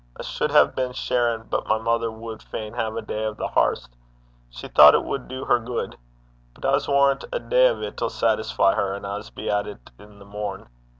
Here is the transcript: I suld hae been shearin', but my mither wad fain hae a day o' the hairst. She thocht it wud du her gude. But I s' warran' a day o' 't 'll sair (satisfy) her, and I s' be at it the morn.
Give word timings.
I 0.19 0.23
suld 0.23 0.49
hae 0.51 0.65
been 0.65 0.93
shearin', 0.93 1.43
but 1.47 1.67
my 1.67 1.77
mither 1.77 2.11
wad 2.11 2.41
fain 2.41 2.73
hae 2.73 2.87
a 2.87 3.01
day 3.03 3.23
o' 3.23 3.35
the 3.35 3.49
hairst. 3.49 3.89
She 4.49 4.67
thocht 4.67 4.95
it 4.95 5.03
wud 5.03 5.27
du 5.27 5.45
her 5.45 5.59
gude. 5.59 5.95
But 6.55 6.65
I 6.65 6.73
s' 6.77 6.87
warran' 6.87 7.19
a 7.31 7.37
day 7.39 7.67
o' 7.67 7.79
't 7.91 8.03
'll 8.03 8.09
sair 8.09 8.29
(satisfy) 8.29 8.73
her, 8.73 8.95
and 8.95 9.05
I 9.05 9.19
s' 9.19 9.29
be 9.29 9.47
at 9.47 9.67
it 9.67 9.91
the 9.99 10.07
morn. 10.25 10.69